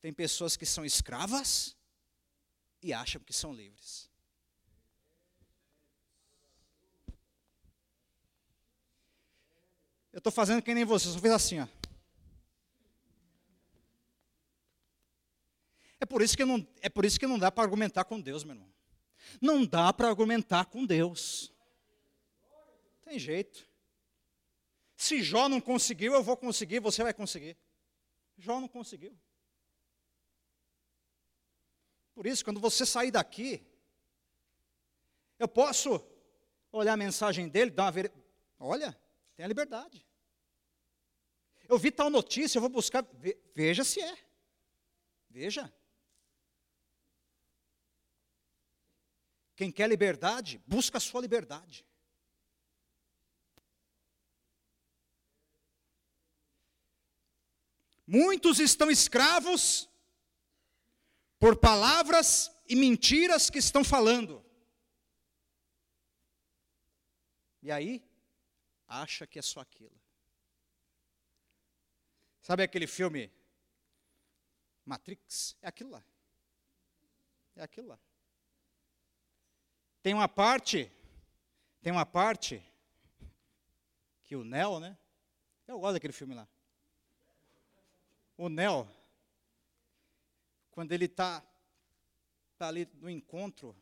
[0.00, 1.76] tem pessoas que são escravas
[2.82, 4.10] e acham que são livres.
[10.12, 11.68] Eu estou fazendo que nem você, só fiz assim, ó.
[16.00, 18.42] É por isso que não, é por isso que não dá para argumentar com Deus,
[18.42, 18.74] meu irmão.
[19.40, 21.52] Não dá para argumentar com Deus.
[23.04, 23.64] Tem jeito.
[24.96, 27.56] Se Jó não conseguiu, eu vou conseguir, você vai conseguir.
[28.38, 29.16] Jó não conseguiu.
[32.14, 33.62] Por isso, quando você sair daqui,
[35.38, 36.02] eu posso
[36.72, 38.12] olhar a mensagem dele, dar uma ver...
[38.58, 38.98] Olha,
[39.34, 40.06] tem a liberdade.
[41.68, 43.06] Eu vi tal notícia, eu vou buscar.
[43.54, 44.16] Veja se é.
[45.28, 45.72] Veja.
[49.54, 51.85] Quem quer liberdade, busca a sua liberdade.
[58.06, 59.88] Muitos estão escravos
[61.38, 64.44] por palavras e mentiras que estão falando.
[67.62, 68.02] E aí,
[68.86, 70.00] acha que é só aquilo.
[72.40, 73.32] Sabe aquele filme
[74.84, 75.56] Matrix?
[75.60, 76.04] É aquilo lá.
[77.56, 77.98] É aquilo lá.
[80.00, 80.88] Tem uma parte,
[81.82, 82.64] tem uma parte
[84.22, 84.96] que o Neo, né?
[85.66, 86.48] Eu gosto daquele filme lá.
[88.36, 88.86] O Neo,
[90.70, 91.42] quando ele está
[92.58, 93.74] tá ali no encontro,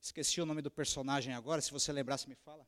[0.00, 2.66] esqueci o nome do personagem agora, se você lembrar, se me fala.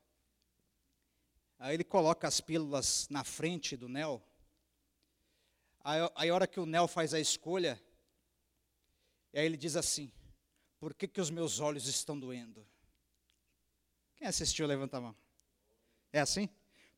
[1.58, 4.22] Aí ele coloca as pílulas na frente do Neo.
[5.80, 7.82] Aí, aí a hora que o Neo faz a escolha,
[9.32, 10.12] aí ele diz assim:
[10.78, 12.66] Por que, que os meus olhos estão doendo?
[14.16, 15.16] Quem assistiu, levanta a mão.
[16.12, 16.50] É assim?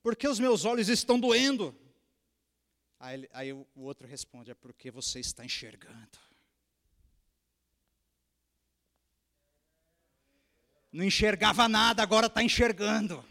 [0.03, 1.79] Porque os meus olhos estão doendo.
[3.05, 6.19] Aí, aí o outro responde: É porque você está enxergando.
[10.90, 13.23] Não enxergava nada, agora está enxergando.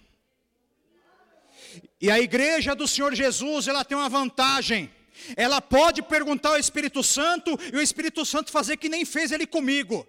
[1.99, 4.93] E a igreja do Senhor Jesus, ela tem uma vantagem.
[5.35, 9.47] Ela pode perguntar ao Espírito Santo e o Espírito Santo fazer que nem fez ele
[9.47, 10.07] comigo.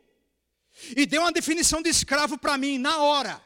[0.94, 3.42] E deu uma definição de escravo para mim na hora.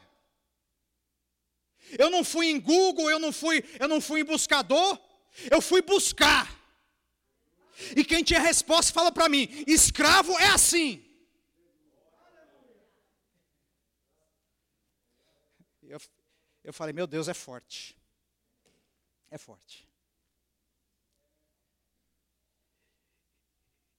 [1.97, 4.99] Eu não fui em Google, eu não fui, eu não fui em buscador,
[5.49, 6.57] eu fui buscar.
[7.95, 11.05] E quem tinha resposta fala para mim: escravo é assim.
[15.83, 15.99] Eu,
[16.63, 17.99] eu falei, meu Deus, é forte
[19.31, 19.87] é forte.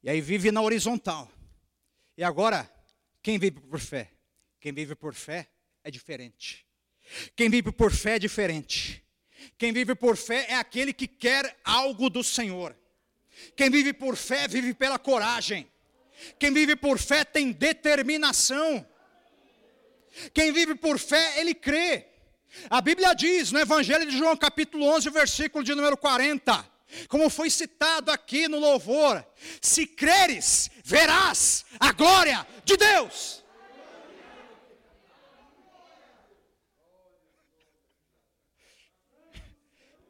[0.02, 1.30] E aí vive na horizontal.
[2.16, 2.70] E agora,
[3.22, 4.10] quem vive por fé?
[4.58, 5.50] Quem vive por fé
[5.84, 6.66] é diferente.
[7.36, 9.04] Quem vive por fé é diferente.
[9.58, 12.76] Quem vive por fé é aquele que quer algo do Senhor.
[13.56, 15.70] Quem vive por fé vive pela coragem.
[16.38, 18.86] Quem vive por fé tem determinação.
[20.34, 22.06] Quem vive por fé, ele crê.
[22.68, 26.68] A Bíblia diz no Evangelho de João, capítulo 11, versículo de número 40,
[27.08, 29.24] como foi citado aqui no louvor:
[29.60, 33.39] se creres, verás a glória de Deus.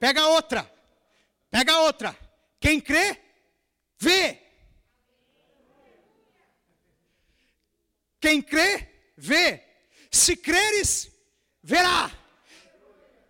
[0.01, 0.69] Pega outra,
[1.51, 2.17] pega outra.
[2.59, 3.21] Quem crê,
[3.99, 4.39] vê.
[8.19, 9.63] Quem crê, vê.
[10.11, 11.11] Se creres,
[11.63, 12.11] verá.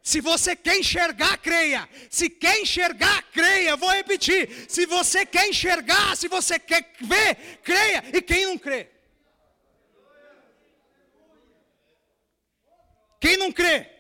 [0.01, 1.89] Se você quer enxergar, creia.
[2.09, 3.77] Se quer enxergar, creia.
[3.77, 4.71] Vou repetir.
[4.71, 8.05] Se você quer enxergar, se você quer ver, creia.
[8.15, 8.89] E quem não crê?
[13.21, 14.00] Quem não crê?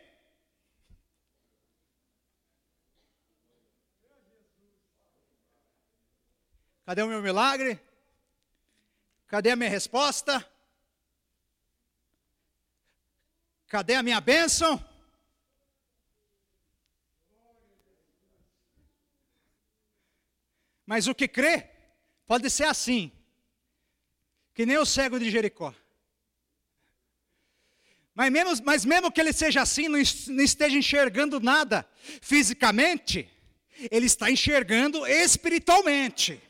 [6.90, 7.78] Cadê o meu milagre?
[9.28, 10.44] Cadê a minha resposta?
[13.68, 14.84] Cadê a minha bênção?
[20.84, 21.70] Mas o que crê
[22.26, 23.12] pode ser assim,
[24.52, 25.72] que nem o cego de Jericó.
[28.12, 31.88] Mas mesmo, mas mesmo que ele seja assim, não esteja enxergando nada
[32.20, 33.30] fisicamente,
[33.92, 36.49] ele está enxergando espiritualmente.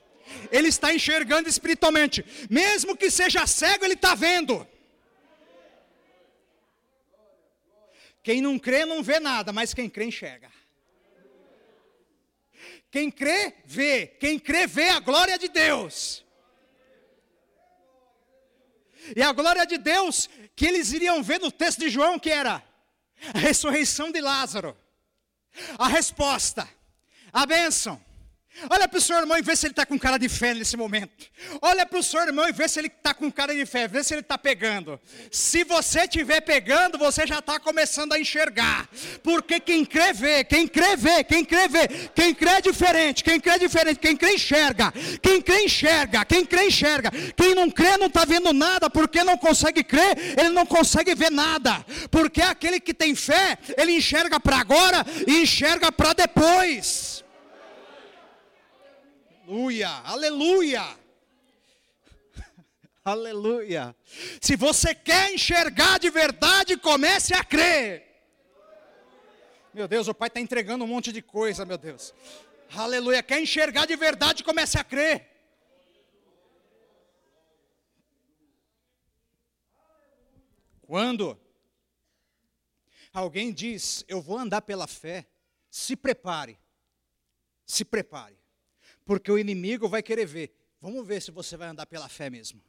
[0.51, 2.25] Ele está enxergando espiritualmente.
[2.49, 4.67] Mesmo que seja cego, ele está vendo.
[8.23, 10.51] Quem não crê não vê nada, mas quem crê enxerga.
[12.91, 14.07] Quem crê, vê.
[14.07, 16.25] Quem crê, vê a glória de Deus.
[19.17, 22.63] E a glória de Deus que eles iriam ver no texto de João, que era
[23.33, 24.77] a ressurreição de Lázaro,
[25.79, 26.69] a resposta,
[27.33, 27.99] a bênção,
[28.69, 30.77] Olha para o seu irmão e vê se ele está com cara de fé nesse
[30.77, 31.11] momento.
[31.63, 34.03] Olha para o seu irmão e vê se ele está com cara de fé, vê
[34.03, 35.01] se ele está pegando.
[35.31, 38.89] Se você estiver pegando, você já está começando a enxergar.
[39.23, 43.41] Porque quem crê vê, quem crê vê, quem crê vê, quem crê é diferente, quem
[43.41, 47.11] crê é diferente, quem crê enxerga, quem crê enxerga, quem crê enxerga.
[47.37, 51.31] Quem não crê não está vendo nada, porque não consegue crer, ele não consegue ver
[51.31, 51.85] nada.
[52.11, 57.20] Porque aquele que tem fé, ele enxerga para agora e enxerga para depois.
[59.51, 60.99] Aleluia, aleluia.
[63.05, 63.97] Aleluia.
[64.41, 68.07] Se você quer enxergar de verdade, comece a crer.
[69.75, 72.15] Meu Deus, o Pai está entregando um monte de coisa, meu Deus.
[72.73, 73.25] Aleluia.
[73.25, 75.29] Quer enxergar de verdade, comece a crer.
[80.83, 81.37] Quando
[83.13, 85.27] alguém diz, eu vou andar pela fé,
[85.69, 86.57] se prepare.
[87.67, 88.40] Se prepare
[89.11, 92.63] porque o inimigo vai querer ver Vamos ver se você vai andar pela fé mesmo.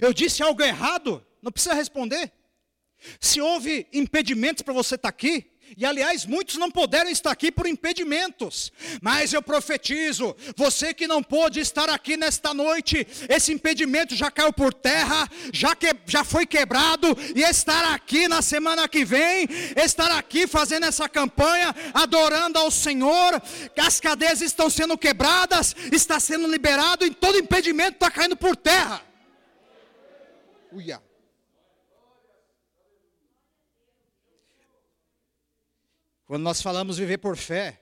[0.00, 1.26] Eu disse algo errado?
[1.42, 2.32] Não precisa responder.
[3.20, 7.66] Se houve impedimentos para você estar aqui, e aliás, muitos não puderam estar aqui por
[7.66, 14.30] impedimentos, mas eu profetizo: você que não pôde estar aqui nesta noite, esse impedimento já
[14.30, 19.48] caiu por terra, já, que, já foi quebrado, e estar aqui na semana que vem,
[19.76, 23.40] estar aqui fazendo essa campanha, adorando ao Senhor,
[23.78, 29.02] as cadeias estão sendo quebradas, está sendo liberado, e todo impedimento está caindo por terra.
[30.72, 31.11] Uia.
[36.32, 37.78] Quando nós falamos viver por fé,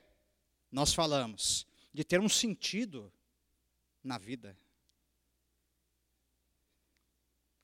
[0.73, 3.13] nós falamos de ter um sentido
[4.03, 4.59] na vida.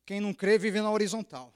[0.05, 1.53] Quem não crê vive na horizontal.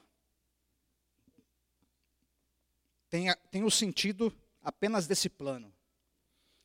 [3.08, 5.72] Tem, tem o sentido apenas desse plano.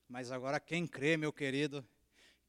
[0.10, 1.88] Mas agora quem crê, meu querido,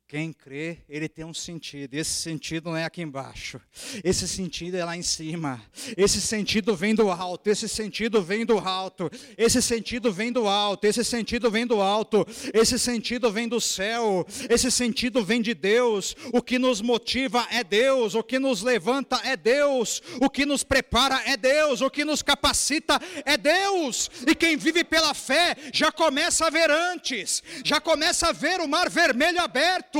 [0.08, 1.94] quem crê, ele tem um sentido.
[1.94, 3.60] Esse sentido não é aqui embaixo.
[4.04, 5.60] Esse sentido é lá em cima.
[5.96, 7.50] Esse sentido vem do alto.
[7.50, 9.10] Esse sentido vem do alto.
[9.36, 10.86] Esse sentido vem do alto.
[10.86, 12.24] Esse sentido vem do alto.
[12.54, 14.24] Esse sentido vem do céu.
[14.48, 16.14] Esse sentido vem de Deus.
[16.32, 18.14] O que nos motiva é Deus.
[18.14, 20.00] O que nos levanta é Deus.
[20.20, 21.80] O que nos prepara é Deus.
[21.80, 24.08] O que nos capacita é Deus.
[24.24, 27.42] E quem vive pela fé já começa a ver antes.
[27.64, 29.95] Já começa a ver o mar vermelho aberto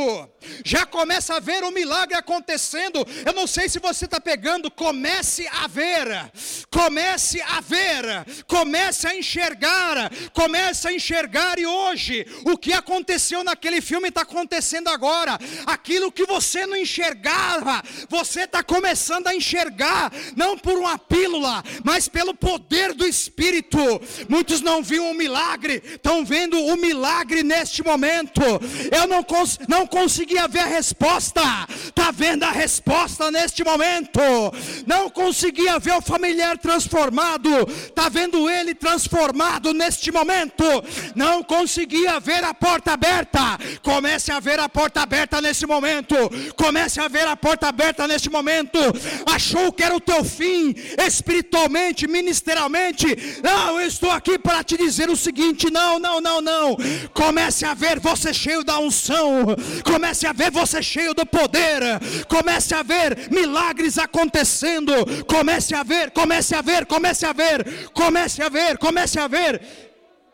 [0.64, 3.06] já começa a ver o milagre acontecendo.
[3.24, 6.30] Eu não sei se você está pegando, comece a ver,
[6.70, 11.58] comece a ver, comece a enxergar, comece a enxergar.
[11.58, 15.38] E hoje, o que aconteceu naquele filme está acontecendo agora.
[15.66, 22.08] Aquilo que você não enxergava, você está começando a enxergar, não por uma pílula, mas
[22.08, 23.78] pelo poder do Espírito.
[24.28, 28.42] Muitos não viram o milagre, estão vendo o milagre neste momento.
[28.92, 29.24] Eu não,
[29.68, 31.42] não conseguia ver a resposta,
[31.86, 34.20] está vendo a resposta neste momento.
[34.86, 40.64] Não conseguia ver o familiar transformado, está vendo ele transformado neste momento.
[41.14, 46.14] Não conseguia ver a porta aberta, comece a ver a porta aberta nesse momento.
[46.56, 48.78] Comece a ver a porta aberta neste momento.
[49.26, 50.74] Achou que era o teu fim,
[51.06, 53.06] espiritualmente, ministerialmente.
[53.42, 56.76] Não, eu estou aqui para te dizer o seguinte: não, não, não, não.
[57.12, 61.82] Comece a ver você cheio da unção, comece a ver você cheio do poder,
[62.28, 64.92] comece a ver milagres acontecendo,
[65.26, 69.86] comece a ver, comece a ver, comece a ver, comece a ver, comece a ver.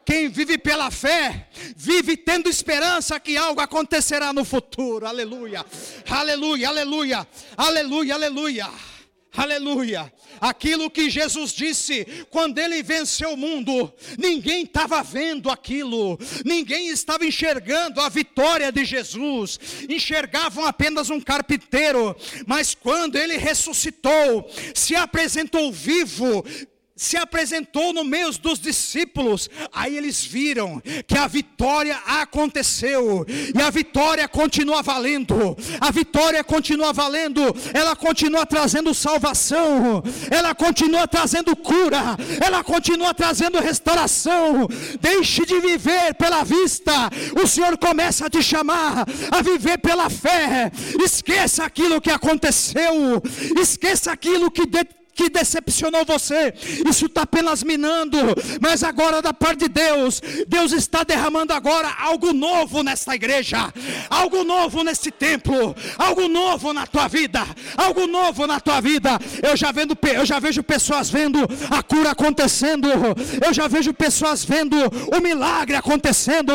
[0.04, 5.06] Quem vive pela fé, vive tendo esperança que algo acontecerá no futuro.
[5.06, 5.64] Aleluia,
[6.10, 8.68] aleluia, aleluia, aleluia, aleluia.
[9.34, 10.12] Aleluia.
[10.38, 17.24] Aquilo que Jesus disse quando ele venceu o mundo, ninguém estava vendo aquilo, ninguém estava
[17.24, 19.58] enxergando a vitória de Jesus,
[19.88, 22.14] enxergavam apenas um carpinteiro,
[22.46, 26.44] mas quando ele ressuscitou, se apresentou vivo,
[27.02, 33.70] se apresentou no meio dos discípulos, aí eles viram que a vitória aconteceu, e a
[33.70, 37.42] vitória continua valendo, a vitória continua valendo,
[37.74, 44.68] ela continua trazendo salvação, ela continua trazendo cura, ela continua trazendo restauração.
[45.00, 47.10] Deixe de viver pela vista,
[47.42, 50.70] o Senhor começa a te chamar a viver pela fé.
[51.02, 53.20] Esqueça aquilo que aconteceu,
[53.60, 54.66] esqueça aquilo que
[55.14, 56.54] que decepcionou você,
[56.88, 58.18] isso está apenas minando,
[58.60, 63.72] mas agora da parte de Deus, Deus está derramando agora algo novo nesta igreja,
[64.08, 67.44] algo novo nesse templo, algo novo na tua vida,
[67.76, 69.18] algo novo na tua vida.
[69.42, 71.40] Eu já vendo, eu já vejo pessoas vendo
[71.70, 72.88] a cura acontecendo,
[73.44, 74.76] eu já vejo pessoas vendo
[75.14, 76.52] o milagre acontecendo,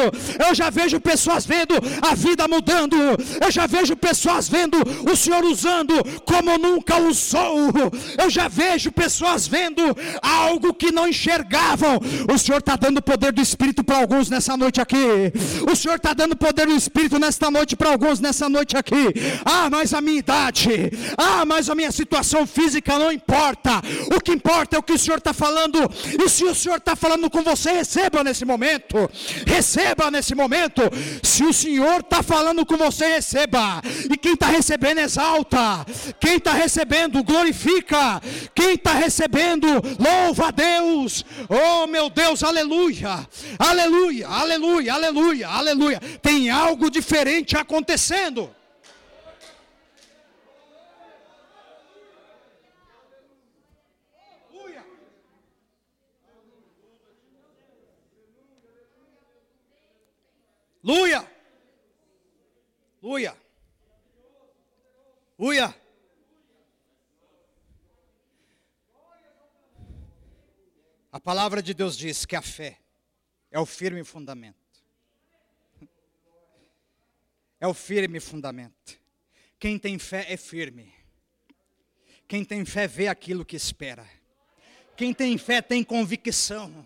[0.47, 2.95] eu já vejo pessoas vendo a vida mudando,
[3.41, 4.77] eu já vejo pessoas vendo
[5.09, 5.93] o Senhor usando
[6.25, 7.71] como nunca usou,
[8.17, 9.81] eu já vejo pessoas vendo
[10.21, 11.99] algo que não enxergavam.
[12.33, 15.31] O Senhor está dando poder do Espírito para alguns nessa noite aqui.
[15.69, 19.13] O Senhor está dando poder do Espírito nesta noite para alguns nessa noite aqui.
[19.45, 23.81] Ah, mas a minha idade, ah, mas a minha situação física não importa.
[24.15, 25.79] O que importa é o que o Senhor está falando.
[26.23, 29.09] E se o Senhor está falando com você, receba nesse momento.
[29.45, 30.81] Receba nesse momento.
[31.23, 33.81] Se o Senhor está falando com você, receba.
[34.11, 35.85] E quem está recebendo, exalta.
[36.19, 38.21] Quem está recebendo, glorifica.
[38.53, 39.67] Quem está recebendo,
[39.99, 41.25] louva a Deus.
[41.49, 43.27] Oh, meu Deus, aleluia,
[43.57, 45.99] aleluia, aleluia, aleluia, aleluia.
[46.21, 48.55] Tem algo diferente acontecendo.
[60.83, 61.27] Luia!
[63.03, 63.35] Luia!
[65.37, 65.86] Luia!
[71.11, 72.77] A palavra de Deus diz que a fé
[73.49, 74.55] é o firme fundamento.
[77.59, 78.99] É o firme fundamento.
[79.59, 80.93] Quem tem fé é firme.
[82.27, 84.07] Quem tem fé vê aquilo que espera.
[84.95, 86.85] Quem tem fé tem convicção.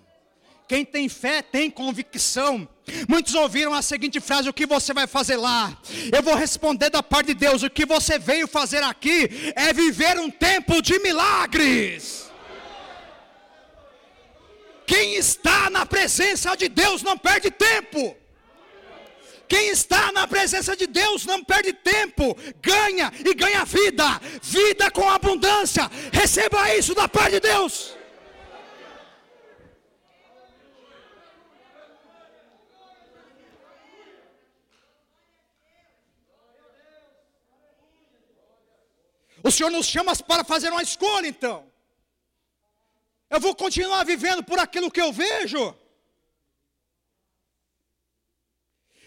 [0.67, 2.65] Quem tem fé tem convicção.
[3.09, 5.77] Muitos ouviram a seguinte frase: O que você vai fazer lá?
[6.15, 10.17] Eu vou responder da parte de Deus: O que você veio fazer aqui é viver
[10.17, 12.30] um tempo de milagres.
[14.91, 18.13] Quem está na presença de Deus não perde tempo.
[19.47, 25.09] Quem está na presença de Deus não perde tempo, ganha e ganha vida, vida com
[25.09, 25.89] abundância.
[26.11, 27.95] Receba isso da parte de Deus.
[39.41, 41.70] O Senhor nos chama para fazer uma escolha, então.
[43.31, 45.73] Eu vou continuar vivendo por aquilo que eu vejo?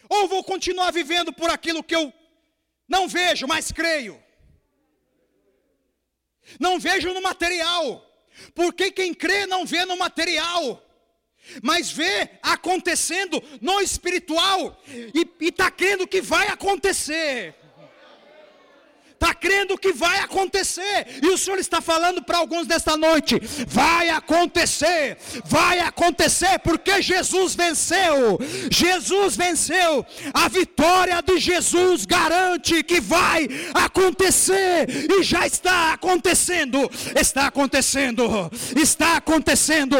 [0.08, 2.12] Ou vou continuar vivendo por aquilo que eu
[2.88, 4.22] não vejo, mas creio?
[6.58, 8.04] Não vejo no material,
[8.54, 10.82] porque quem crê não vê no material,
[11.62, 17.54] mas vê acontecendo no espiritual e está crendo que vai acontecer
[19.24, 24.10] está crendo que vai acontecer, e o Senhor está falando para alguns nesta noite: vai
[24.10, 25.16] acontecer,
[25.46, 28.38] vai acontecer, porque Jesus venceu,
[28.70, 30.04] Jesus venceu,
[30.34, 39.16] a vitória de Jesus garante que vai acontecer, e já está acontecendo, está acontecendo, está
[39.16, 39.96] acontecendo,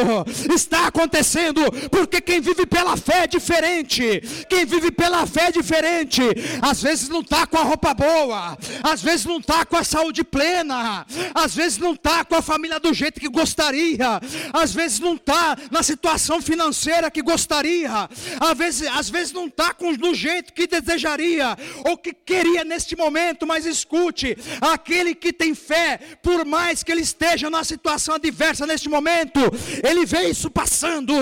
[0.53, 6.21] está acontecendo, porque quem vive pela fé é diferente, quem vive pela fé é diferente,
[6.61, 9.83] às vezes não está com a roupa boa, às vezes vezes não está com a
[9.83, 14.19] saúde plena, às vezes não está com a família do jeito que gostaria,
[14.51, 18.09] às vezes não está na situação financeira que gostaria,
[18.41, 23.47] às vezes, às vezes não está do jeito que desejaria ou que queria neste momento,
[23.47, 28.89] mas escute: aquele que tem fé, por mais que ele esteja numa situação adversa neste
[28.89, 29.39] momento,
[29.87, 31.13] ele vê isso passando,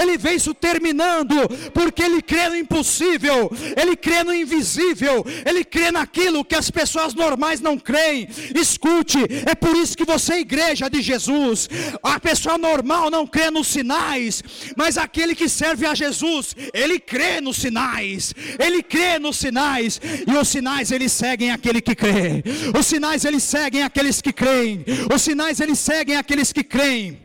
[0.00, 1.34] ele vê isso terminando,
[1.72, 7.12] porque ele crê no impossível, ele crê no invisível, ele crê naquilo que as pessoas
[7.14, 8.28] normais normais não creem.
[8.54, 11.68] Escute, é por isso que você é igreja de Jesus.
[12.02, 14.42] A pessoa normal não crê nos sinais,
[14.76, 18.34] mas aquele que serve a Jesus, ele crê nos sinais.
[18.58, 22.44] Ele crê nos sinais e os sinais eles seguem aquele que crê.
[22.78, 24.84] Os sinais eles seguem aqueles que creem.
[25.12, 27.18] Os sinais eles seguem aqueles que creem.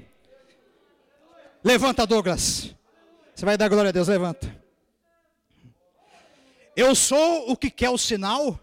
[1.63, 2.73] Levanta, Douglas.
[3.35, 4.63] Você vai dar glória a Deus, levanta.
[6.75, 8.59] Eu sou o que quer o sinal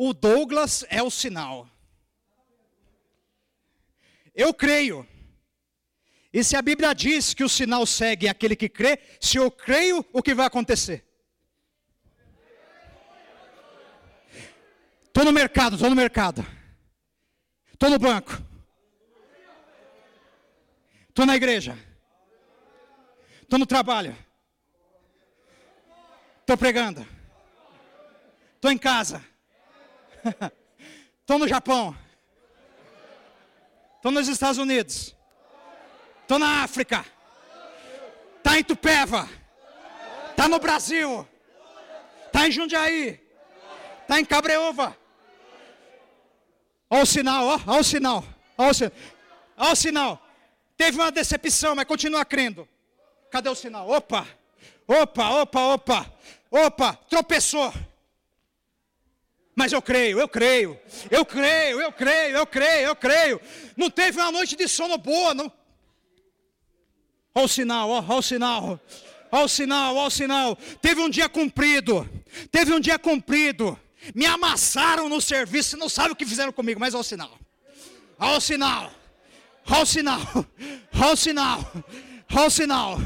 [0.00, 1.68] o Douglas é o sinal.
[4.32, 5.04] Eu creio.
[6.32, 10.06] E se a Bíblia diz que o sinal segue aquele que crê, se eu creio,
[10.12, 11.04] o que vai acontecer?
[15.06, 16.46] Estou no mercado, estou no mercado.
[17.72, 18.40] Estou no banco.
[21.08, 21.76] Estou na igreja.
[23.42, 24.16] Estou no trabalho.
[26.42, 27.04] Estou pregando.
[28.54, 29.26] Estou em casa.
[31.20, 31.96] Estou no Japão.
[33.96, 35.14] Estou nos Estados Unidos.
[36.22, 37.04] Estou na África.
[38.38, 39.28] Está em Tupéva.
[40.30, 41.26] Está no Brasil.
[42.26, 43.20] Está em Jundiaí.
[44.02, 44.96] Está em Cabreúva.
[46.90, 48.24] Olha o sinal, ó, olha o sinal.
[48.56, 48.92] Olha o, sinal.
[49.56, 50.26] olha o sinal.
[50.76, 52.66] Teve uma decepção, mas continua crendo.
[53.30, 53.90] Cadê o sinal?
[53.90, 54.26] Opa,
[54.86, 56.12] opa, opa, opa,
[56.50, 57.72] opa, tropeçou.
[59.58, 60.78] Mas eu creio, eu creio,
[61.10, 63.40] eu creio, eu creio, eu creio, eu creio.
[63.76, 65.50] Não teve uma noite de sono boa, não.
[67.34, 68.80] Olha o sinal, olha o sinal,
[69.32, 70.56] olha o sinal, olha o sinal.
[70.80, 72.08] Teve um dia cumprido,
[72.52, 73.76] teve um dia cumprido.
[74.14, 77.36] Me amassaram no serviço, não sabe o que fizeram comigo, mas olha o sinal.
[78.16, 78.92] Olha o sinal,
[79.68, 80.20] olha o sinal,
[80.94, 81.72] olha o sinal,
[82.32, 82.98] olha o sinal,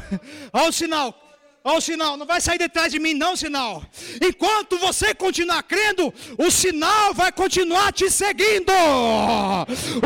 [0.53, 1.22] olha o sinal.
[1.65, 3.81] Olha o sinal, não vai sair de trás de mim, não, sinal.
[4.21, 8.73] Enquanto você continuar crendo, o sinal vai continuar te seguindo.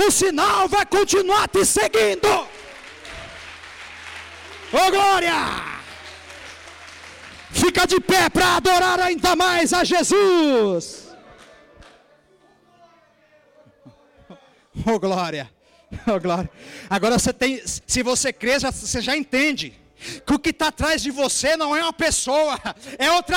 [0.05, 2.28] O sinal vai continuar te seguindo.
[2.32, 2.47] Ô
[4.72, 5.34] oh, glória!
[7.49, 11.08] Fica de pé para adorar ainda mais a Jesus.
[14.86, 15.49] Oh glória!
[16.05, 16.51] Oh glória!
[16.88, 19.87] Agora você tem, se você crê, já, você já entende
[20.26, 22.60] que o que está atrás de você não é uma pessoa,
[22.98, 23.18] é outra